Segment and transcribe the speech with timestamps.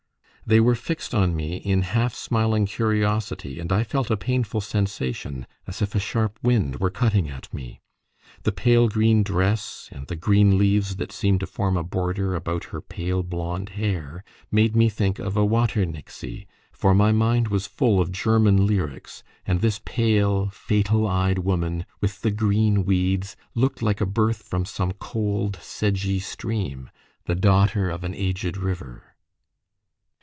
[0.43, 5.47] They were fixed on me in half smiling curiosity, and I felt a painful sensation
[5.65, 7.79] as if a sharp wind were cutting me.
[8.43, 12.65] The pale green dress, and the green leaves that seemed to form a border about
[12.65, 17.65] her pale blond hair, made me think of a Water Nixie for my mind was
[17.65, 23.81] full of German lyrics, and this pale, fatal eyed woman, with the green weeds, looked
[23.81, 26.89] like a birth from some cold sedgy stream,
[27.25, 29.03] the daughter of an aged river.